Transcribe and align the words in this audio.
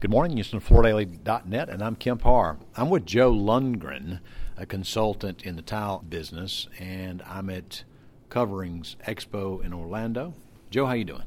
Good 0.00 0.12
morning. 0.12 0.36
You're 0.36 0.44
to 0.44 0.60
FloorDaily.net, 0.60 1.68
and 1.68 1.82
I'm 1.82 1.96
Kemp 1.96 2.22
Harr. 2.22 2.56
I'm 2.76 2.88
with 2.88 3.04
Joe 3.04 3.32
Lundgren, 3.32 4.20
a 4.56 4.64
consultant 4.64 5.42
in 5.42 5.56
the 5.56 5.62
tile 5.62 6.04
business, 6.08 6.68
and 6.78 7.20
I'm 7.22 7.50
at 7.50 7.82
Coverings 8.28 8.94
Expo 9.08 9.60
in 9.60 9.72
Orlando. 9.72 10.34
Joe, 10.70 10.86
how 10.86 10.92
you 10.92 11.04
doing? 11.04 11.24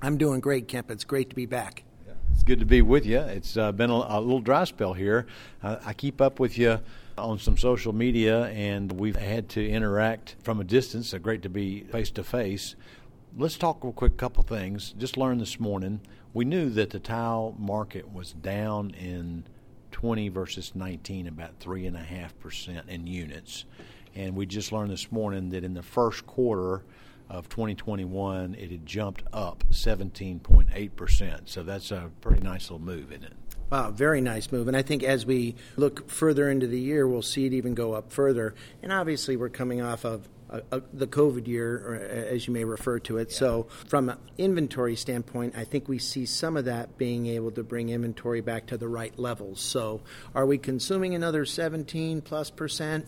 I'm 0.00 0.16
doing 0.16 0.40
great, 0.40 0.66
Kemp. 0.66 0.90
It's 0.90 1.04
great 1.04 1.28
to 1.28 1.36
be 1.36 1.44
back. 1.44 1.84
It's 2.32 2.42
good 2.42 2.58
to 2.60 2.64
be 2.64 2.80
with 2.80 3.04
you. 3.04 3.18
It's 3.18 3.58
uh, 3.58 3.70
been 3.72 3.90
a, 3.90 4.06
a, 4.08 4.18
little 4.18 4.40
dry 4.40 4.64
spell 4.64 4.94
here. 4.94 5.26
Uh, 5.62 5.76
I 5.84 5.92
keep 5.92 6.22
up 6.22 6.40
with 6.40 6.56
you 6.56 6.80
on 7.18 7.38
some 7.38 7.58
social 7.58 7.92
media, 7.92 8.46
and 8.46 8.92
we've 8.92 9.16
had 9.16 9.50
to 9.50 9.68
interact 9.68 10.36
from 10.42 10.58
a 10.58 10.64
distance. 10.64 11.10
So 11.10 11.18
great 11.18 11.42
to 11.42 11.50
be 11.50 11.80
face 11.80 12.10
to 12.12 12.24
face. 12.24 12.76
Let's 13.36 13.58
talk 13.58 13.84
real 13.84 13.92
quick 13.92 14.16
couple 14.16 14.42
things. 14.42 14.94
Just 14.96 15.18
learned 15.18 15.42
this 15.42 15.60
morning. 15.60 16.00
We 16.36 16.44
knew 16.44 16.68
that 16.68 16.90
the 16.90 16.98
tile 16.98 17.54
market 17.58 18.12
was 18.12 18.34
down 18.34 18.90
in 18.90 19.44
20 19.92 20.28
versus 20.28 20.72
19, 20.74 21.28
about 21.28 21.58
three 21.60 21.86
and 21.86 21.96
a 21.96 22.02
half 22.02 22.38
percent 22.38 22.90
in 22.90 23.06
units, 23.06 23.64
and 24.14 24.36
we 24.36 24.44
just 24.44 24.70
learned 24.70 24.90
this 24.90 25.10
morning 25.10 25.48
that 25.48 25.64
in 25.64 25.72
the 25.72 25.82
first 25.82 26.26
quarter 26.26 26.84
of 27.30 27.48
2021, 27.48 28.54
it 28.54 28.70
had 28.70 28.84
jumped 28.84 29.22
up 29.32 29.64
17.8%. 29.70 31.40
So 31.46 31.62
that's 31.62 31.90
a 31.90 32.10
pretty 32.20 32.42
nice 32.42 32.70
little 32.70 32.84
move, 32.84 33.12
isn't 33.12 33.24
it? 33.24 33.32
Wow, 33.70 33.90
very 33.90 34.20
nice 34.20 34.52
move. 34.52 34.68
And 34.68 34.76
I 34.76 34.82
think 34.82 35.02
as 35.02 35.26
we 35.26 35.56
look 35.76 36.08
further 36.08 36.48
into 36.48 36.68
the 36.68 36.78
year, 36.78 37.06
we'll 37.06 37.22
see 37.22 37.46
it 37.46 37.52
even 37.52 37.74
go 37.74 37.94
up 37.94 38.12
further. 38.12 38.54
And 38.82 38.92
obviously, 38.92 39.36
we're 39.36 39.48
coming 39.48 39.82
off 39.82 40.04
of 40.04 40.28
uh, 40.48 40.60
uh, 40.70 40.80
the 40.92 41.08
COVID 41.08 41.48
year, 41.48 42.28
as 42.30 42.46
you 42.46 42.52
may 42.52 42.62
refer 42.62 43.00
to 43.00 43.18
it. 43.18 43.30
Yeah. 43.32 43.38
So, 43.38 43.66
from 43.88 44.08
an 44.08 44.18
inventory 44.38 44.94
standpoint, 44.94 45.54
I 45.56 45.64
think 45.64 45.88
we 45.88 45.98
see 45.98 46.26
some 46.26 46.56
of 46.56 46.66
that 46.66 46.96
being 46.96 47.26
able 47.26 47.50
to 47.52 47.64
bring 47.64 47.88
inventory 47.88 48.40
back 48.40 48.66
to 48.66 48.78
the 48.78 48.86
right 48.86 49.18
levels. 49.18 49.60
So, 49.60 50.02
are 50.32 50.46
we 50.46 50.58
consuming 50.58 51.16
another 51.16 51.44
17 51.44 52.20
plus 52.20 52.50
percent? 52.50 53.06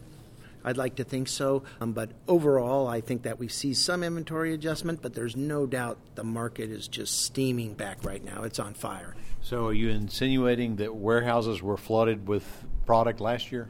I'd 0.64 0.77
like 0.77 0.97
to 0.97 1.05
think 1.05 1.28
so. 1.28 1.62
Um, 1.81 1.92
but 1.92 2.11
overall, 2.27 2.89
I 2.89 3.01
think 3.01 3.23
that 3.23 3.39
we 3.39 3.48
see 3.48 3.75
some 3.75 4.03
inventory 4.03 4.55
adjustment, 4.55 5.03
but 5.03 5.14
there's 5.14 5.37
no 5.37 5.67
doubt 5.67 5.98
the 6.14 6.25
market 6.25 6.70
is 6.70 6.89
just 6.89 7.23
steaming 7.23 7.75
back 7.75 8.05
right 8.05 8.25
now. 8.25 8.42
It's 8.42 8.59
on 8.59 8.75
fire. 8.75 9.14
So, 9.41 9.67
are 9.67 9.73
you 9.73 9.89
insinuating 9.91 10.77
that 10.77 10.95
warehouses 10.95 11.62
were 11.62 11.77
flooded 11.77 12.27
with 12.27 12.45
product 12.86 13.20
last 13.20 13.53
year? 13.53 13.69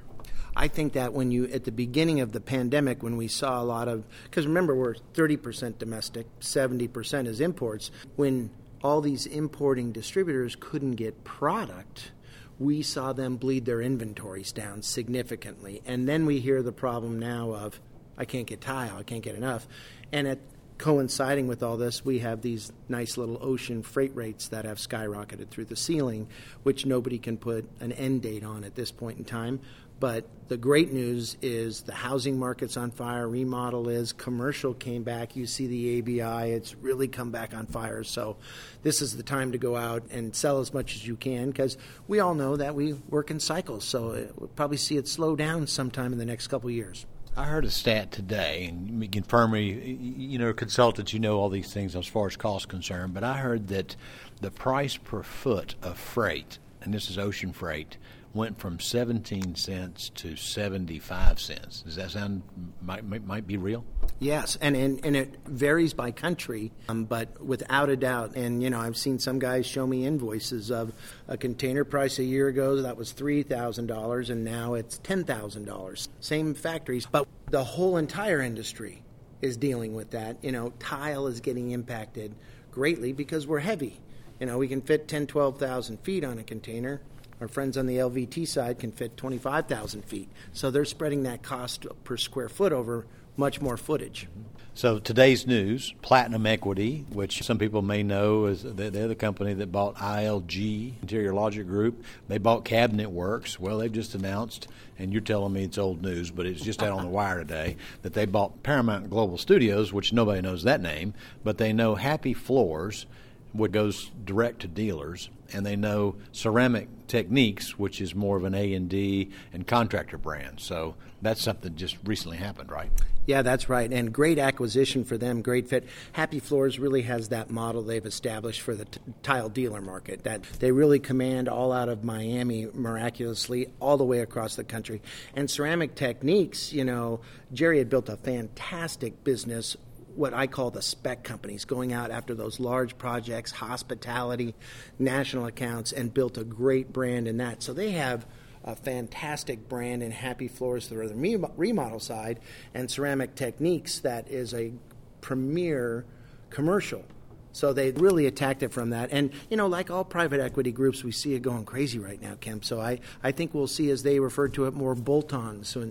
I 0.57 0.67
think 0.67 0.95
that 0.95 1.13
when 1.13 1.31
you, 1.31 1.45
at 1.47 1.65
the 1.65 1.71
beginning 1.71 2.21
of 2.21 2.33
the 2.33 2.41
pandemic, 2.41 3.03
when 3.03 3.17
we 3.17 3.29
saw 3.29 3.63
a 3.63 3.65
lot 3.65 3.87
of, 3.87 4.05
because 4.25 4.47
remember, 4.47 4.75
we're 4.75 4.97
30% 5.15 5.79
domestic, 5.79 6.27
70% 6.41 7.27
is 7.29 7.41
imports, 7.41 7.93
when 8.17 8.51
all 8.83 9.01
these 9.01 9.27
importing 9.27 9.93
distributors 9.93 10.57
couldn't 10.59 10.93
get 10.93 11.23
product 11.23 12.11
we 12.59 12.83
saw 12.83 13.13
them 13.13 13.37
bleed 13.37 13.65
their 13.65 13.81
inventories 13.81 14.53
down 14.53 14.83
significantly. 14.83 15.83
And 15.87 16.09
then 16.09 16.27
we 16.27 16.41
hear 16.41 16.63
the 16.63 16.73
problem 16.73 17.19
now 17.19 17.53
of, 17.53 17.81
I 18.17 18.25
can't 18.25 18.47
get 18.47 18.61
tile, 18.61 18.97
I 18.97 19.03
can't 19.03 19.23
get 19.23 19.37
enough. 19.37 19.67
And 20.13 20.27
at 20.27 20.39
coinciding 20.79 21.49
with 21.49 21.63
all 21.63 21.77
this, 21.77 22.05
we 22.05 22.21
have 22.21 22.41
these 22.41 22.73
nice 22.89 23.17
little 23.17 23.39
ocean 23.41 23.83
freight 23.83 24.15
rates 24.15 24.49
that 24.49 24.65
have 24.65 24.79
skyrocketed 24.79 25.49
through 25.49 25.67
the 25.67 25.77
ceiling, 25.77 26.29
which 26.63 26.87
nobody 26.87 27.19
can 27.19 27.37
put 27.37 27.69
an 27.81 27.93
end 27.93 28.23
date 28.23 28.45
on 28.45 28.65
at 28.65 28.75
this 28.75 28.91
point 28.91 29.19
in 29.19 29.25
time. 29.25 29.61
But 30.01 30.27
the 30.47 30.57
great 30.57 30.93
news 30.93 31.37
is 31.43 31.83
the 31.83 31.93
housing 31.93 32.39
market's 32.39 32.77
on 32.77 32.93
fire, 32.93 33.29
remodel 33.29 33.89
is, 33.89 34.13
commercial 34.13 34.73
came 34.73 35.03
back. 35.03 35.35
You 35.35 35.45
see 35.45 35.67
the 35.67 36.21
ABI, 36.21 36.53
it's 36.53 36.77
really 36.77 37.09
come 37.09 37.33
back 37.33 37.53
on 37.53 37.67
fire. 37.67 38.05
So 38.05 38.37
this 38.85 39.03
is 39.03 39.17
the 39.17 39.25
time 39.25 39.53
to 39.53 39.59
go 39.59 39.77
out 39.77 40.05
and 40.13 40.35
sell 40.37 40.61
as 40.61 40.73
much 40.73 40.95
as 40.95 41.07
you 41.07 41.17
can 41.17 41.51
because 41.51 41.77
we 42.07 42.21
all 42.21 42.35
know 42.35 42.57
that 42.57 42.77
we 42.77 42.93
work 42.93 43.33
in 43.33 43.41
cycles. 43.41 43.85
So 43.85 44.29
we'll 44.37 44.49
probably 44.51 44.77
see 44.77 44.97
it 44.97 45.09
slow 45.09 45.35
down 45.35 45.67
sometime 45.67 46.13
in 46.13 46.19
the 46.21 46.27
next 46.27 46.47
couple 46.47 46.71
years. 46.71 47.05
I 47.39 47.45
heard 47.45 47.65
a 47.65 47.71
stat 47.71 48.11
today, 48.11 48.67
and 48.67 49.13
confirm 49.13 49.53
me, 49.53 49.71
you 50.19 50.41
know, 50.41 50.53
consultants, 50.53 51.13
you 51.13 51.21
know 51.21 51.39
all 51.39 51.49
these 51.49 51.73
things 51.73 51.95
as 51.95 52.05
far 52.05 52.27
as 52.27 52.37
cost 52.37 52.69
concerned, 52.69 53.15
but 53.15 53.23
I 53.23 53.39
heard 53.39 53.69
that 53.69 53.95
the 54.41 54.51
price 54.51 54.97
per 54.97 55.23
foot 55.23 55.77
of 55.81 55.99
freight, 55.99 56.59
and 56.83 56.93
this 56.93 57.11
is 57.11 57.19
ocean 57.19 57.53
freight, 57.53 57.97
went 58.35 58.59
from 58.59 58.79
17 58.79 59.55
cents 59.55 60.11
to 60.11 60.37
75 60.37 61.41
cents. 61.41 61.83
Does 61.83 61.97
that 61.97 62.11
sound 62.11 62.43
might 62.83 63.05
might, 63.05 63.47
be 63.47 63.57
real? 63.57 63.85
Yes, 64.19 64.57
and, 64.61 64.77
and 64.77 65.05
and 65.05 65.17
it 65.17 65.37
varies 65.47 65.95
by 65.95 66.11
country, 66.11 66.73
um, 66.89 67.05
but 67.05 67.43
without 67.43 67.89
a 67.89 67.97
doubt. 67.97 68.37
And 68.37 68.63
you 68.63 68.71
know, 68.71 68.81
I've 68.81 68.97
seen 68.97 69.19
some 69.19 69.39
guys 69.39 69.67
show 69.67 69.87
me 69.87 70.07
invoices 70.07 70.71
of 70.71 70.93
a 71.27 71.37
container 71.37 71.85
price 71.85 72.19
a 72.19 72.25
year 72.25 72.49
ago 72.49 72.83
that 72.83 72.97
was 72.97 73.13
three 73.13 73.43
thousand 73.43 73.87
dollars, 73.87 74.31
and 74.31 74.45
now 74.45 74.75
it's 74.75 74.99
ten 74.99 75.25
thousand 75.25 75.65
dollars. 75.65 76.09
Same 76.21 76.55
factories, 76.55 77.07
but 77.07 77.27
the 77.51 77.65
whole 77.65 77.97
entire 77.97 78.41
industry 78.41 79.03
is 79.41 79.57
dealing 79.57 79.95
with 79.95 80.11
that. 80.11 80.43
You 80.43 80.53
know, 80.53 80.73
tile 80.79 81.27
is 81.29 81.41
getting 81.41 81.71
impacted 81.71 82.35
greatly 82.71 83.13
because 83.13 83.47
we're 83.47 83.59
heavy. 83.61 84.01
You 84.41 84.47
know, 84.47 84.59
we 84.59 84.69
can 84.69 84.81
fit 84.81 85.09
10, 85.09 85.27
12,000 85.27 85.99
feet 86.01 86.25
on 86.25 86.39
a 86.39 86.43
container 86.43 87.01
our 87.41 87.49
friends 87.49 87.77
on 87.77 87.87
the 87.87 87.97
LVT 87.99 88.49
side 88.49 88.79
can 88.79 88.91
fit 88.91 89.17
25,000 89.17 90.03
feet. 90.03 90.29
So 90.53 90.71
they're 90.71 90.85
spreading 90.85 91.23
that 91.23 91.43
cost 91.43 91.87
per 92.05 92.17
square 92.17 92.49
foot 92.49 92.73
over 92.73 93.07
much 93.37 93.61
more 93.61 93.77
footage. 93.77 94.27
So 94.75 94.99
today's 94.99 95.47
news, 95.47 95.93
Platinum 96.03 96.47
Equity, 96.47 97.05
which 97.11 97.43
some 97.43 97.59
people 97.59 97.83
may 97.83 98.03
know 98.03 98.47
is 98.47 98.63
they're 98.63 98.91
the 98.91 99.15
company 99.15 99.55
that 99.55 99.73
bought 99.73 99.97
ILG, 99.97 100.95
Interior 101.01 101.33
Logic 101.33 101.67
Group. 101.67 102.05
They 102.29 102.39
bought 102.39 102.65
Cabinet 102.65 103.11
Works. 103.11 103.59
Well, 103.59 103.79
they've 103.79 103.93
just 103.93 104.15
announced, 104.15 104.69
and 104.99 105.13
you're 105.13 105.21
telling 105.21 105.53
me 105.53 105.65
it's 105.65 105.79
old 105.79 106.03
news, 106.03 106.31
but 106.31 106.47
it's 106.47 106.63
just 106.63 106.83
out 106.83 106.93
on 106.93 107.05
the 107.05 107.11
wire 107.11 107.39
today, 107.39 107.77
that 108.03 108.15
they 108.15 108.25
bought 108.25 108.63
Paramount 108.63 109.11
Global 109.11 109.39
Studios, 109.39 109.93
which 109.93 110.13
nobody 110.13 110.41
knows 110.41 110.63
that 110.63 110.81
name, 110.81 111.15
but 111.43 111.59
they 111.59 111.73
know 111.73 111.97
Happy 111.97 112.35
Floors 112.35 113.07
what 113.53 113.73
goes 113.73 114.11
direct 114.25 114.61
to 114.61 114.69
dealers, 114.69 115.31
and 115.53 115.65
they 115.65 115.77
know 115.77 116.17
Ceramic 116.33 116.89
Technics, 117.07 117.79
which 117.79 118.01
is 118.01 118.15
more 118.15 118.37
of 118.37 118.45
an 118.45 118.55
A 118.55 118.75
and 118.75 118.89
D 118.89 119.31
and 119.53 119.67
contractor 119.67 120.19
brand. 120.19 120.61
So 120.61 120.95
that's 121.23 121.43
something 121.43 121.75
just 121.75 121.97
recently 122.05 122.37
happened, 122.37 122.71
right? 122.71 122.91
Yeah, 123.27 123.43
that's 123.43 123.69
right. 123.69 123.93
And 123.93 124.11
great 124.13 124.39
acquisition 124.39 125.05
for 125.05 125.19
them, 125.19 125.43
great 125.43 125.69
fit. 125.69 125.87
Happy 126.13 126.39
Floors 126.39 126.79
really 126.79 127.03
has 127.03 127.29
that 127.29 127.51
model 127.51 127.83
they've 127.83 128.07
established 128.07 128.63
for 128.63 128.75
the 128.75 128.87
t- 128.87 129.01
tile 129.23 129.51
dealer 129.51 129.83
market. 129.83 130.25
That 130.25 130.45
they 130.61 130.71
really 130.71 130.99
command 130.99 131.47
all 131.47 131.73
out 131.73 131.91
of 131.91 132.05
Miami 132.05 132.69
miraculously 132.73 133.71
all 133.81 133.99
the 133.99 134.05
way 134.05 134.21
across 134.21 134.57
the 134.57 134.65
country. 134.65 135.03
And 135.35 135.51
Ceramic 135.51 135.95
Technics, 135.95 136.73
you 136.73 136.85
know, 136.85 137.21
Jerry 137.53 137.79
had 137.79 137.91
built 137.91 138.09
a 138.09 138.17
fantastic 138.17 139.25
business 139.25 139.77
what 140.19 140.35
I 140.35 140.49
call 140.49 140.73
the 140.73 140.83
spec 140.83 141.23
companies, 141.23 141.65
going 141.65 141.93
out 141.93 142.11
after 142.11 142.35
those 142.35 142.59
large 142.59 142.99
projects, 142.99 143.53
hospitality, 143.53 144.55
national 144.99 145.47
accounts, 145.47 145.93
and 145.93 146.13
built 146.13 146.37
a 146.37 146.45
great 146.45 146.93
brand 146.93 147.29
in 147.29 147.37
that. 147.37 147.63
So 147.63 147.73
they 147.73 147.93
have 147.93 148.27
a 148.65 148.75
fantastic 148.75 149.69
brand 149.69 150.03
in 150.03 150.11
Happy 150.11 150.49
Floors 150.49 150.89
for 150.89 151.07
the 151.07 151.15
remodel 151.57 152.01
side, 152.01 152.41
and 152.75 152.91
Ceramic 152.91 153.37
Technics 153.37 154.01
that 154.01 154.29
is 154.29 154.53
a 154.53 154.73
premier 155.21 156.05
commercial 156.51 157.05
so 157.53 157.73
they 157.73 157.91
really 157.93 158.27
attacked 158.27 158.63
it 158.63 158.73
from 158.73 158.91
that. 158.91 159.11
And, 159.13 159.31
you 159.51 159.57
know, 159.57 159.67
like 159.67 159.91
all 159.91 160.05
private 160.05 160.41
equity 160.41 160.73
groups, 160.73 161.03
we 161.03 161.13
see 161.13 161.35
it 161.35 161.41
going 161.41 161.65
crazy 161.65 161.99
right 161.99 162.21
now, 162.21 162.35
Kemp. 162.41 162.65
So 162.65 162.81
I, 162.81 163.01
I 163.23 163.33
think 163.33 163.55
we'll 163.55 163.67
see, 163.67 163.91
as 163.91 164.03
they 164.03 164.21
refer 164.21 164.49
to 164.49 164.67
it, 164.67 164.75
more 164.75 164.95
bolt 164.95 165.33
ons, 165.33 165.69
so, 165.69 165.91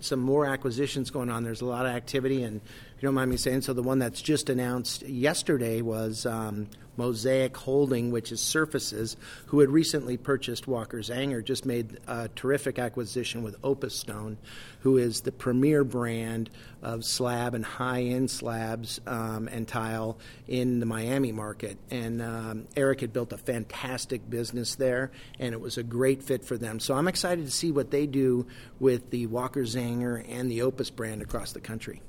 some 0.00 0.20
more 0.20 0.46
acquisitions 0.46 1.10
going 1.10 1.30
on. 1.30 1.44
There's 1.44 1.60
a 1.60 1.66
lot 1.66 1.86
of 1.86 1.92
activity. 1.92 2.42
And 2.42 2.60
if 2.60 3.02
you 3.02 3.06
don't 3.06 3.14
mind 3.14 3.30
me 3.30 3.36
saying 3.36 3.62
so, 3.62 3.72
the 3.72 3.82
one 3.82 3.98
that's 3.98 4.22
just 4.22 4.50
announced 4.50 5.02
yesterday 5.02 5.82
was 5.82 6.26
um, 6.26 6.68
Mosaic 6.98 7.56
Holding, 7.56 8.10
which 8.10 8.32
is 8.32 8.40
Surfaces, 8.40 9.16
who 9.46 9.60
had 9.60 9.70
recently 9.70 10.16
purchased 10.16 10.66
Walker 10.66 10.98
Zanger, 10.98 11.42
just 11.42 11.64
made 11.64 11.98
a 12.08 12.28
terrific 12.28 12.78
acquisition 12.78 13.42
with 13.42 13.56
Opus 13.62 13.94
Stone, 13.94 14.36
who 14.80 14.98
is 14.98 15.20
the 15.20 15.32
premier 15.32 15.84
brand 15.84 16.50
of 16.82 17.04
slab 17.04 17.54
and 17.54 17.64
high 17.64 18.02
end 18.02 18.30
slabs 18.30 19.00
um, 19.06 19.48
and 19.48 19.66
tile 19.66 20.18
in 20.48 20.80
the 20.80 20.86
Miami 20.86 21.30
market. 21.32 21.78
And 21.90 22.20
um, 22.20 22.66
Eric 22.76 23.00
had 23.00 23.12
built 23.12 23.32
a 23.32 23.38
fantastic 23.38 24.28
business 24.28 24.74
there, 24.74 25.12
and 25.38 25.54
it 25.54 25.60
was 25.60 25.78
a 25.78 25.82
great 25.82 26.22
fit 26.22 26.44
for 26.44 26.58
them. 26.58 26.80
So 26.80 26.94
I'm 26.94 27.08
excited 27.08 27.44
to 27.44 27.50
see 27.50 27.70
what 27.70 27.92
they 27.92 28.06
do 28.06 28.46
with 28.80 29.10
the 29.10 29.26
Walker 29.28 29.62
Zanger 29.62 30.24
and 30.28 30.50
the 30.50 30.62
Opus 30.62 30.90
brand 30.90 31.22
across 31.22 31.52
the 31.52 31.60
country. 31.60 32.02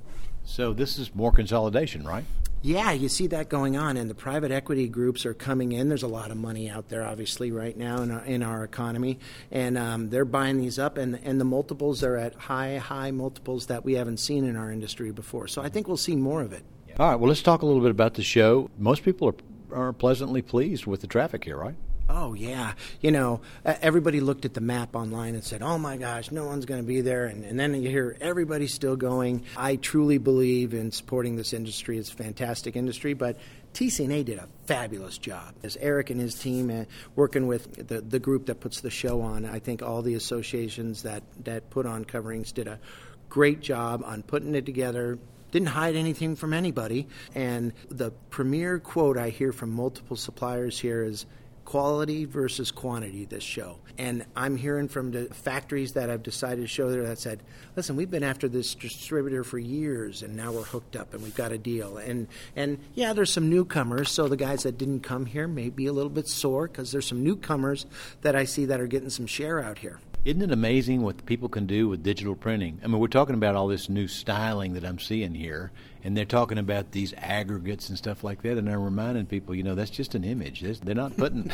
So 0.44 0.72
this 0.72 0.98
is 0.98 1.14
more 1.14 1.30
consolidation, 1.30 2.04
right? 2.04 2.24
Yeah, 2.62 2.92
you 2.92 3.08
see 3.08 3.26
that 3.28 3.48
going 3.48 3.78
on, 3.78 3.96
and 3.96 4.10
the 4.10 4.14
private 4.14 4.50
equity 4.50 4.86
groups 4.86 5.24
are 5.24 5.32
coming 5.32 5.72
in. 5.72 5.88
There's 5.88 6.02
a 6.02 6.08
lot 6.08 6.30
of 6.30 6.36
money 6.36 6.68
out 6.68 6.90
there, 6.90 7.02
obviously, 7.02 7.50
right 7.50 7.74
now 7.74 8.02
in 8.02 8.10
our, 8.10 8.22
in 8.24 8.42
our 8.42 8.64
economy, 8.64 9.18
and 9.50 9.78
um, 9.78 10.10
they're 10.10 10.26
buying 10.26 10.58
these 10.58 10.78
up, 10.78 10.98
and 10.98 11.18
and 11.24 11.40
the 11.40 11.44
multiples 11.46 12.02
are 12.02 12.16
at 12.16 12.34
high 12.34 12.76
high 12.76 13.12
multiples 13.12 13.66
that 13.66 13.82
we 13.82 13.94
haven't 13.94 14.18
seen 14.18 14.44
in 14.44 14.56
our 14.56 14.70
industry 14.70 15.10
before. 15.10 15.48
So 15.48 15.62
I 15.62 15.70
think 15.70 15.88
we'll 15.88 15.96
see 15.96 16.16
more 16.16 16.42
of 16.42 16.52
it. 16.52 16.62
All 16.98 17.08
right, 17.08 17.16
well, 17.16 17.28
let's 17.28 17.40
talk 17.40 17.62
a 17.62 17.66
little 17.66 17.80
bit 17.80 17.92
about 17.92 18.14
the 18.14 18.22
show. 18.22 18.68
Most 18.76 19.04
people 19.04 19.28
are 19.28 19.34
are 19.72 19.92
pleasantly 19.92 20.42
pleased 20.42 20.84
with 20.84 21.00
the 21.00 21.06
traffic 21.06 21.44
here, 21.44 21.56
right? 21.56 21.76
Oh 22.12 22.34
yeah, 22.34 22.72
you 23.00 23.12
know, 23.12 23.40
everybody 23.64 24.20
looked 24.20 24.44
at 24.44 24.52
the 24.52 24.60
map 24.60 24.96
online 24.96 25.34
and 25.34 25.44
said, 25.44 25.62
"Oh 25.62 25.78
my 25.78 25.96
gosh, 25.96 26.32
no 26.32 26.44
one's 26.44 26.66
going 26.66 26.80
to 26.80 26.86
be 26.86 27.02
there," 27.02 27.26
and, 27.26 27.44
and 27.44 27.58
then 27.58 27.80
you 27.80 27.88
hear 27.88 28.16
everybody's 28.20 28.74
still 28.74 28.96
going. 28.96 29.44
I 29.56 29.76
truly 29.76 30.18
believe 30.18 30.74
in 30.74 30.90
supporting 30.90 31.36
this 31.36 31.52
industry. 31.52 31.98
It's 31.98 32.10
a 32.10 32.16
fantastic 32.16 32.74
industry, 32.74 33.14
but 33.14 33.36
TCNA 33.74 34.24
did 34.24 34.38
a 34.38 34.48
fabulous 34.66 35.18
job. 35.18 35.54
As 35.62 35.76
Eric 35.76 36.10
and 36.10 36.20
his 36.20 36.34
team, 36.34 36.70
uh, 36.70 36.84
working 37.14 37.46
with 37.46 37.86
the, 37.88 38.00
the 38.00 38.18
group 38.18 38.46
that 38.46 38.60
puts 38.60 38.80
the 38.80 38.90
show 38.90 39.20
on, 39.20 39.44
I 39.44 39.60
think 39.60 39.82
all 39.82 40.02
the 40.02 40.14
associations 40.14 41.04
that, 41.04 41.22
that 41.44 41.70
put 41.70 41.86
on 41.86 42.04
coverings 42.04 42.50
did 42.50 42.66
a 42.66 42.80
great 43.28 43.60
job 43.60 44.02
on 44.04 44.24
putting 44.24 44.56
it 44.56 44.66
together, 44.66 45.18
didn't 45.52 45.68
hide 45.68 45.94
anything 45.94 46.34
from 46.34 46.52
anybody. 46.52 47.06
And 47.34 47.72
the 47.88 48.10
premier 48.30 48.80
quote 48.80 49.16
I 49.16 49.28
hear 49.28 49.52
from 49.52 49.70
multiple 49.70 50.16
suppliers 50.16 50.78
here 50.78 51.04
is 51.04 51.26
quality 51.70 52.24
versus 52.24 52.72
quantity 52.72 53.24
this 53.26 53.44
show. 53.44 53.78
And 53.96 54.24
I'm 54.34 54.56
hearing 54.56 54.88
from 54.88 55.12
the 55.12 55.26
factories 55.26 55.92
that 55.92 56.10
I've 56.10 56.24
decided 56.24 56.62
to 56.62 56.66
show 56.66 56.90
there 56.90 57.04
that 57.04 57.20
said, 57.20 57.44
listen, 57.76 57.94
we've 57.94 58.10
been 58.10 58.24
after 58.24 58.48
this 58.48 58.74
distributor 58.74 59.44
for 59.44 59.56
years 59.56 60.24
and 60.24 60.34
now 60.34 60.50
we're 60.50 60.64
hooked 60.64 60.96
up 60.96 61.14
and 61.14 61.22
we've 61.22 61.36
got 61.36 61.52
a 61.52 61.58
deal. 61.58 61.96
And 61.98 62.26
and 62.56 62.80
yeah, 62.96 63.12
there's 63.12 63.32
some 63.32 63.48
newcomers, 63.48 64.10
so 64.10 64.26
the 64.26 64.36
guys 64.36 64.64
that 64.64 64.78
didn't 64.78 65.04
come 65.04 65.26
here 65.26 65.46
may 65.46 65.68
be 65.68 65.86
a 65.86 65.92
little 65.92 66.10
bit 66.10 66.26
sore 66.26 66.66
because 66.66 66.90
there's 66.90 67.06
some 67.06 67.22
newcomers 67.22 67.86
that 68.22 68.34
I 68.34 68.46
see 68.46 68.64
that 68.64 68.80
are 68.80 68.88
getting 68.88 69.10
some 69.10 69.28
share 69.28 69.62
out 69.62 69.78
here. 69.78 70.00
Isn't 70.24 70.42
it 70.42 70.50
amazing 70.50 71.02
what 71.02 71.24
people 71.24 71.48
can 71.48 71.66
do 71.66 71.88
with 71.88 72.02
digital 72.02 72.34
printing? 72.34 72.80
I 72.82 72.88
mean, 72.88 72.98
we're 72.98 73.06
talking 73.06 73.36
about 73.36 73.54
all 73.54 73.68
this 73.68 73.88
new 73.88 74.08
styling 74.08 74.74
that 74.74 74.84
I'm 74.84 74.98
seeing 74.98 75.34
here, 75.34 75.70
and 76.04 76.16
they're 76.16 76.24
talking 76.24 76.58
about 76.58 76.92
these 76.92 77.14
aggregates 77.16 77.88
and 77.88 77.98
stuff 77.98 78.24
like 78.24 78.42
that, 78.42 78.58
and 78.58 78.68
I'm 78.68 78.82
reminding 78.82 79.26
people, 79.26 79.54
you 79.54 79.62
know, 79.62 79.74
that's 79.74 79.90
just 79.90 80.14
an 80.14 80.24
image. 80.24 80.60
They're 80.60 80.94
not 80.94 81.16
putting. 81.16 81.50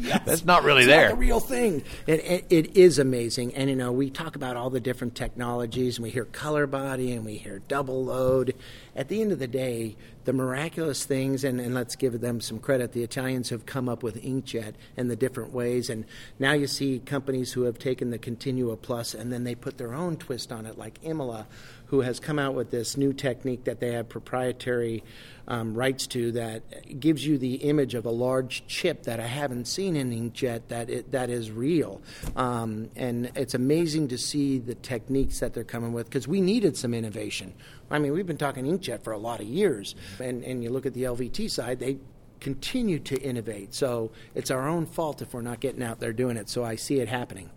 yes. 0.00 0.20
That's 0.26 0.44
not 0.44 0.64
really 0.64 0.82
it's 0.82 0.88
there. 0.88 1.08
Not 1.08 1.14
the 1.14 1.20
real 1.20 1.40
thing. 1.40 1.82
It, 2.06 2.20
it, 2.24 2.46
it 2.50 2.76
is 2.76 2.98
amazing, 2.98 3.54
and 3.54 3.70
you 3.70 3.76
know, 3.76 3.92
we 3.92 4.10
talk 4.10 4.36
about 4.36 4.56
all 4.56 4.70
the 4.70 4.80
different 4.80 5.14
technologies, 5.14 5.98
and 5.98 6.04
we 6.04 6.10
hear 6.10 6.24
color 6.24 6.66
body, 6.66 7.12
and 7.12 7.24
we 7.24 7.36
hear 7.36 7.60
double 7.68 8.04
load. 8.04 8.54
At 8.94 9.08
the 9.08 9.20
end 9.20 9.32
of 9.32 9.38
the 9.38 9.46
day, 9.46 9.96
the 10.24 10.32
miraculous 10.32 11.04
things, 11.04 11.44
and, 11.44 11.60
and 11.60 11.74
let's 11.74 11.94
give 11.94 12.20
them 12.20 12.40
some 12.40 12.58
credit. 12.58 12.92
The 12.92 13.04
Italians 13.04 13.50
have 13.50 13.64
come 13.64 13.88
up 13.88 14.02
with 14.02 14.22
inkjet 14.22 14.74
and 14.96 15.08
the 15.08 15.16
different 15.16 15.52
ways, 15.52 15.88
and 15.88 16.04
now 16.38 16.52
you 16.52 16.66
see 16.66 16.98
companies 16.98 17.52
who 17.52 17.62
have 17.62 17.78
taken 17.78 18.10
the 18.10 18.18
Continua 18.18 18.76
Plus 18.76 19.14
and 19.14 19.32
then 19.32 19.44
they 19.44 19.54
put 19.54 19.78
their 19.78 19.94
own 19.94 20.16
twist 20.16 20.50
on 20.50 20.66
it, 20.66 20.76
like 20.76 20.98
Imola, 21.02 21.46
who 21.86 22.00
has 22.00 22.20
come 22.20 22.38
out 22.38 22.54
with 22.54 22.70
this 22.70 22.96
new 22.96 23.12
technique 23.12 23.64
that 23.64 23.80
they 23.80 23.92
have 23.92 24.08
proprietary 24.08 25.02
um, 25.48 25.74
rights 25.74 26.06
to 26.08 26.32
that 26.32 26.98
gives 26.98 27.24
you 27.24 27.38
the 27.38 27.54
image 27.56 27.94
of 27.94 28.04
a 28.04 28.10
large 28.10 28.66
chip 28.66 29.04
that 29.04 29.20
I 29.20 29.26
haven't 29.26 29.66
seen 29.66 29.96
in 29.96 30.10
inkjet 30.10 30.62
that 30.68 30.90
it, 30.90 31.12
that 31.12 31.30
is 31.30 31.50
real. 31.50 32.02
Um, 32.34 32.90
and 32.96 33.30
it's 33.36 33.54
amazing 33.54 34.08
to 34.08 34.18
see 34.18 34.58
the 34.58 34.74
techniques 34.74 35.40
that 35.40 35.54
they're 35.54 35.64
coming 35.64 35.92
with 35.92 36.06
because 36.06 36.26
we 36.26 36.40
needed 36.40 36.76
some 36.76 36.94
innovation. 36.94 37.54
I 37.90 37.98
mean, 37.98 38.12
we've 38.12 38.26
been 38.26 38.36
talking 38.36 38.64
inkjet 38.64 39.02
for 39.02 39.12
a 39.12 39.18
lot 39.18 39.40
of 39.40 39.46
years, 39.46 39.94
and, 40.18 40.42
and 40.42 40.64
you 40.64 40.70
look 40.70 40.86
at 40.86 40.94
the 40.94 41.04
LVT 41.04 41.50
side, 41.50 41.78
they 41.78 41.98
continue 42.40 42.98
to 42.98 43.16
innovate. 43.22 43.74
So 43.74 44.10
it's 44.34 44.50
our 44.50 44.68
own 44.68 44.86
fault 44.86 45.22
if 45.22 45.32
we're 45.32 45.42
not 45.42 45.60
getting 45.60 45.82
out 45.82 46.00
there 46.00 46.12
doing 46.12 46.36
it. 46.36 46.48
So 46.48 46.64
I 46.64 46.76
see 46.76 46.98
it 47.00 47.08
happening. 47.08 47.50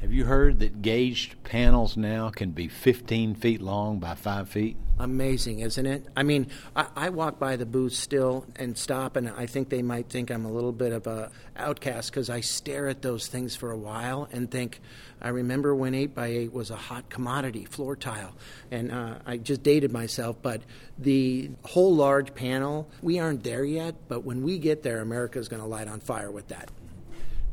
Have 0.00 0.12
you 0.12 0.24
heard 0.24 0.58
that 0.58 0.82
gauged 0.82 1.42
panels 1.44 1.96
now 1.96 2.28
can 2.28 2.50
be 2.50 2.68
15 2.68 3.34
feet 3.36 3.62
long 3.62 4.00
by 4.00 4.14
5 4.14 4.48
feet? 4.48 4.76
Amazing, 4.98 5.60
isn't 5.60 5.86
it? 5.86 6.06
I 6.16 6.22
mean, 6.22 6.48
I, 6.76 6.86
I, 6.94 7.08
walk 7.08 7.40
by 7.40 7.56
the 7.56 7.66
booth 7.66 7.94
still 7.94 8.46
and 8.54 8.78
stop, 8.78 9.16
and 9.16 9.28
I 9.28 9.46
think 9.46 9.68
they 9.68 9.82
might 9.82 10.08
think 10.08 10.30
I'm 10.30 10.44
a 10.44 10.52
little 10.52 10.72
bit 10.72 10.92
of 10.92 11.08
a 11.08 11.30
outcast 11.56 12.10
because 12.10 12.30
I 12.30 12.42
stare 12.42 12.86
at 12.86 13.02
those 13.02 13.26
things 13.26 13.56
for 13.56 13.72
a 13.72 13.76
while 13.76 14.28
and 14.30 14.48
think, 14.48 14.80
I 15.20 15.30
remember 15.30 15.74
when 15.74 15.94
8x8 15.94 16.52
was 16.52 16.70
a 16.70 16.76
hot 16.76 17.08
commodity, 17.08 17.64
floor 17.64 17.96
tile, 17.96 18.36
and 18.70 18.92
uh, 18.92 19.16
I 19.26 19.38
just 19.38 19.64
dated 19.64 19.90
myself, 19.90 20.36
but 20.42 20.62
the 20.96 21.50
whole 21.64 21.94
large 21.94 22.34
panel, 22.34 22.88
we 23.02 23.18
aren't 23.18 23.42
there 23.42 23.64
yet, 23.64 23.96
but 24.06 24.22
when 24.22 24.42
we 24.42 24.58
get 24.58 24.84
there, 24.84 25.00
America's 25.00 25.48
going 25.48 25.62
to 25.62 25.68
light 25.68 25.88
on 25.88 26.00
fire 26.00 26.30
with 26.30 26.48
that. 26.48 26.70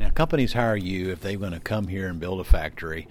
Now, 0.02 0.10
companies 0.10 0.54
hire 0.54 0.76
you 0.76 1.12
if 1.12 1.22
they're 1.22 1.38
going 1.38 1.52
to 1.52 1.60
come 1.60 1.88
here 1.88 2.08
and 2.08 2.20
build 2.20 2.40
a 2.40 2.44
factory. 2.44 3.08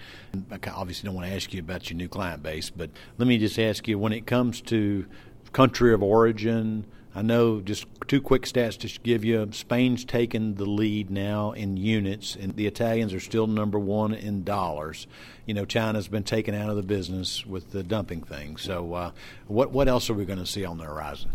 I 0.50 0.58
obviously 0.70 1.06
don't 1.06 1.14
want 1.14 1.28
to 1.28 1.32
ask 1.32 1.54
you 1.54 1.60
about 1.60 1.88
your 1.88 1.96
new 1.96 2.08
client 2.08 2.42
base, 2.42 2.68
but 2.68 2.90
let 3.16 3.28
me 3.28 3.38
just 3.38 3.60
ask 3.60 3.86
you 3.86 3.96
when 3.96 4.12
it 4.12 4.26
comes 4.26 4.60
to 4.62 5.06
country 5.52 5.94
of 5.94 6.02
origin, 6.02 6.84
I 7.14 7.22
know 7.22 7.60
just 7.60 7.86
two 8.08 8.20
quick 8.20 8.42
stats 8.42 8.76
to 8.78 9.00
give 9.04 9.24
you. 9.24 9.48
Spain's 9.52 10.04
taken 10.04 10.56
the 10.56 10.64
lead 10.64 11.12
now 11.12 11.52
in 11.52 11.76
units, 11.76 12.34
and 12.34 12.56
the 12.56 12.66
Italians 12.66 13.14
are 13.14 13.20
still 13.20 13.46
number 13.46 13.78
one 13.78 14.12
in 14.12 14.42
dollars. 14.42 15.06
You 15.46 15.54
know, 15.54 15.64
China's 15.64 16.08
been 16.08 16.24
taken 16.24 16.56
out 16.56 16.70
of 16.70 16.76
the 16.76 16.82
business 16.82 17.46
with 17.46 17.70
the 17.70 17.84
dumping 17.84 18.24
thing. 18.24 18.56
So, 18.56 18.94
uh, 18.94 19.10
what 19.46 19.70
what 19.70 19.86
else 19.86 20.10
are 20.10 20.14
we 20.14 20.24
going 20.24 20.40
to 20.40 20.46
see 20.46 20.64
on 20.64 20.78
the 20.78 20.86
horizon? 20.86 21.30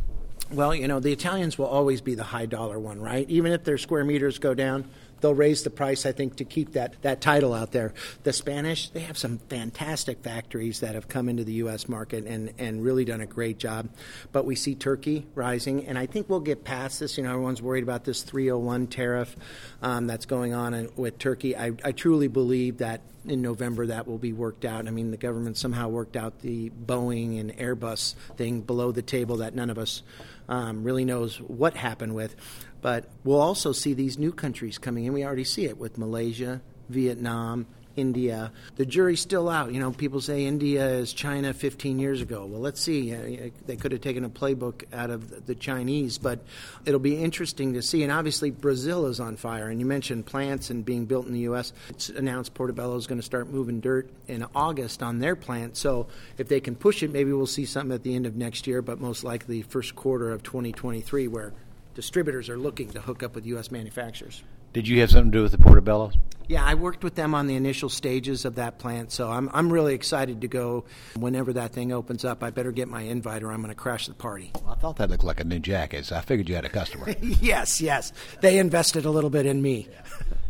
Well, 0.52 0.76
you 0.76 0.88
know, 0.88 1.00
the 1.00 1.12
Italians 1.12 1.58
will 1.58 1.66
always 1.66 2.02
be 2.02 2.16
the 2.16 2.24
high 2.24 2.46
dollar 2.46 2.78
one, 2.78 3.02
right? 3.02 3.28
Even 3.30 3.52
if 3.52 3.64
their 3.64 3.80
square 3.80 4.04
meters 4.04 4.38
go 4.38 4.54
down, 4.54 4.88
they'll 5.20 5.34
raise 5.34 5.64
the 5.64 5.72
price, 5.72 6.06
I 6.06 6.12
think, 6.12 6.36
to 6.36 6.46
keep 6.46 6.74
that, 6.74 7.02
that 7.02 7.20
title 7.20 7.54
out 7.54 7.72
there. 7.72 7.94
The 8.24 8.32
Spanish, 8.32 8.90
they 8.90 9.00
have 9.02 9.18
some 9.18 9.40
fantastic 9.50 10.22
factories 10.22 10.82
that 10.82 10.94
have 10.94 11.08
come 11.08 11.30
into 11.30 11.44
the 11.44 11.54
U.S. 11.54 11.90
market 11.90 12.26
and, 12.26 12.54
and 12.60 12.84
really 12.84 13.06
done 13.06 13.22
a 13.22 13.26
great 13.26 13.58
job. 13.58 13.90
But 14.32 14.46
we 14.46 14.56
see 14.56 14.76
Turkey 14.76 15.26
rising, 15.34 15.88
and 15.88 15.98
I 15.98 16.06
think 16.06 16.30
we'll 16.30 16.42
get 16.42 16.64
past 16.64 17.00
this. 17.00 17.18
You 17.18 17.24
know, 17.24 17.32
everyone's 17.32 17.62
worried 17.62 17.84
about 17.84 18.04
this 18.04 18.22
301 18.22 18.88
tariff 18.88 19.36
um, 19.82 20.06
that's 20.06 20.28
going 20.28 20.54
on 20.54 20.90
with 20.96 21.18
Turkey. 21.18 21.58
I, 21.58 21.72
I 21.84 21.92
truly 21.92 22.28
believe 22.28 22.78
that 22.78 23.02
in 23.28 23.42
November 23.42 23.88
that 23.88 24.08
will 24.08 24.20
be 24.20 24.34
worked 24.34 24.66
out. 24.66 24.88
I 24.88 24.92
mean, 24.92 25.12
the 25.12 25.18
government 25.18 25.58
somehow 25.58 25.90
worked 25.90 26.16
out 26.16 26.42
the 26.42 26.70
Boeing 26.70 27.40
and 27.40 27.58
Airbus 27.58 28.14
thing 28.38 28.62
below 28.62 28.92
the 28.92 29.02
table 29.02 29.38
that 29.38 29.56
none 29.56 29.72
of 29.72 29.80
us 29.80 30.04
um, 30.48 30.84
really 30.84 31.06
knows 31.06 31.38
what 31.38 31.76
happened 31.76 32.16
with. 32.16 32.36
But 32.82 33.10
we'll 33.24 33.42
also 33.42 33.72
see 33.72 33.94
these 33.94 34.18
new 34.18 34.32
countries 34.32 34.78
coming 34.78 35.06
in. 35.06 35.14
We 35.14 35.26
already 35.26 35.44
see 35.44 35.66
it 35.66 35.78
with 35.78 35.98
Malaysia, 35.98 36.62
Vietnam, 36.90 37.68
India. 37.96 38.52
The 38.76 38.86
jury's 38.86 39.20
still 39.20 39.50
out. 39.50 39.74
You 39.74 39.80
know, 39.80 39.92
people 39.92 40.22
say 40.22 40.46
India 40.46 40.88
is 40.88 41.14
China 41.14 41.54
15 41.54 42.00
years 42.00 42.22
ago. 42.22 42.46
Well, 42.46 42.62
let's 42.62 42.82
see. 42.82 43.14
Uh, 43.14 43.50
they 43.66 43.76
could 43.76 43.92
have 43.92 44.02
taken 44.02 44.24
a 44.24 44.30
playbook 44.30 44.84
out 44.94 45.10
of 45.10 45.46
the 45.46 45.56
Chinese, 45.56 46.18
but 46.18 46.40
it'll 46.86 47.00
be 47.00 47.22
interesting 47.24 47.74
to 47.74 47.82
see. 47.82 48.04
And 48.04 48.12
obviously, 48.12 48.52
Brazil 48.52 49.06
is 49.08 49.20
on 49.20 49.36
fire. 49.36 49.70
And 49.70 49.80
you 49.80 49.86
mentioned 49.86 50.26
plants 50.26 50.70
and 50.70 50.84
being 50.84 51.06
built 51.06 51.26
in 51.26 51.34
the 51.34 51.42
U.S. 51.42 51.74
It's 51.90 52.10
announced 52.10 52.54
Portobello 52.54 52.96
is 52.96 53.08
going 53.08 53.20
to 53.20 53.26
start 53.26 53.50
moving 53.50 53.80
dirt 53.80 54.10
in 54.28 54.46
August 54.56 55.02
on 55.02 55.20
their 55.20 55.36
plant. 55.36 55.78
So 55.78 56.08
if 56.38 56.48
they 56.48 56.60
can 56.60 56.76
push 56.76 57.04
it, 57.04 57.12
maybe 57.12 57.32
we'll 57.32 57.48
see 57.48 57.66
something 57.66 57.94
at 57.94 58.04
the 58.04 58.16
end 58.16 58.26
of 58.26 58.36
next 58.36 58.68
year, 58.68 58.82
but 58.82 59.00
most 59.00 59.24
likely 59.24 59.62
first 59.62 59.96
quarter 59.96 60.32
of 60.32 60.44
2023 60.44 61.28
where 61.28 61.54
distributors 61.94 62.50
are 62.50 62.58
looking 62.58 62.90
to 62.92 63.02
hook 63.02 63.24
up 63.24 63.36
with 63.36 63.46
U.S. 63.48 63.72
manufacturers. 63.72 64.44
Did 64.76 64.90
you 64.90 65.00
have 65.00 65.10
something 65.10 65.32
to 65.32 65.38
do 65.38 65.42
with 65.42 65.54
the 65.54 65.58
Portobellos? 65.58 66.18
Yeah, 66.50 66.62
I 66.62 66.74
worked 66.74 67.02
with 67.02 67.16
them 67.16 67.34
on 67.34 67.48
the 67.48 67.56
initial 67.56 67.88
stages 67.88 68.44
of 68.44 68.56
that 68.56 68.78
plant, 68.78 69.10
so 69.14 69.32
I'm 69.32 69.50
I'm 69.54 69.72
really 69.72 69.94
excited 69.94 70.42
to 70.42 70.50
go 70.50 70.84
whenever 71.16 71.54
that 71.54 71.72
thing 71.72 71.94
opens 71.94 72.26
up. 72.26 72.44
I 72.44 72.50
better 72.50 72.74
get 72.74 72.90
my 72.90 73.04
invite, 73.04 73.42
or 73.42 73.54
I'm 73.54 73.62
going 73.62 73.70
to 73.70 73.74
crash 73.74 74.08
the 74.08 74.14
party. 74.14 74.52
Well, 74.54 74.74
I 74.74 74.76
thought 74.76 74.98
that 74.98 75.10
looked 75.10 75.24
like 75.24 75.40
a 75.40 75.46
new 75.46 75.60
jacket, 75.60 76.04
so 76.04 76.18
I 76.18 76.22
figured 76.22 76.50
you 76.50 76.56
had 76.56 76.66
a 76.66 76.70
customer. 76.70 77.16
yes, 77.22 77.80
yes, 77.80 78.12
they 78.42 78.60
invested 78.60 79.06
a 79.06 79.10
little 79.10 79.30
bit 79.30 79.46
in 79.46 79.62
me. 79.62 79.88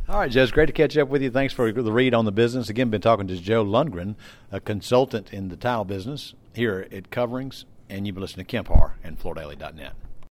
All 0.10 0.18
right, 0.18 0.36
it's 0.36 0.52
great 0.52 0.66
to 0.66 0.74
catch 0.74 0.98
up 0.98 1.08
with 1.08 1.22
you. 1.22 1.30
Thanks 1.30 1.54
for 1.54 1.72
the 1.72 1.92
read 1.92 2.16
on 2.16 2.26
the 2.26 2.32
business. 2.32 2.68
Again, 2.68 2.90
been 2.90 3.02
talking 3.02 3.28
to 3.28 3.38
Joe 3.38 3.64
Lundgren, 3.64 4.16
a 4.52 4.60
consultant 4.60 5.34
in 5.34 5.50
the 5.50 5.56
tile 5.56 5.86
business 5.86 6.34
here 6.56 6.88
at 6.92 7.12
Coverings, 7.12 7.66
and 7.92 8.08
you've 8.08 8.16
been 8.16 8.24
listening 8.24 8.48
to 8.48 8.52
Kemp 8.52 8.70
Harr 8.70 8.96
and 9.04 9.20
FloorDaily.net. 9.20 9.94